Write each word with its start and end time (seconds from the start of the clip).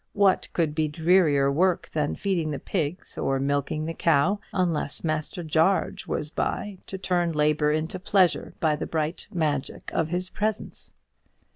What 0.13 0.47
could 0.53 0.73
be 0.73 0.87
drearier 0.89 1.51
work 1.51 1.91
than 1.93 2.15
feeding 2.15 2.49
the 2.49 2.57
pigs, 2.57 3.19
or 3.19 3.39
milking 3.39 3.85
the 3.85 3.93
cow, 3.93 4.39
unless 4.51 5.03
Master 5.03 5.43
Jarge 5.43 6.07
was 6.07 6.31
by 6.31 6.79
to 6.87 6.97
turn 6.97 7.33
labour 7.33 7.71
into 7.71 7.99
pleasure 7.99 8.55
by 8.59 8.75
the 8.75 8.87
bright 8.87 9.27
magic 9.31 9.91
of 9.93 10.07
his 10.07 10.31
presence? 10.31 10.91